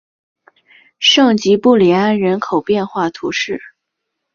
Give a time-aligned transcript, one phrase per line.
[0.97, 3.61] 圣吉布里安人口变化图示